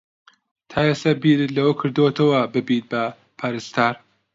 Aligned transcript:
تا 0.69 0.79
ئێستا 0.87 1.11
بیرت 1.21 1.49
لەوە 1.57 1.73
کردووەتەوە 1.79 2.39
ببیت 2.53 2.85
بە 2.91 3.03
پەرستار؟ 3.39 3.95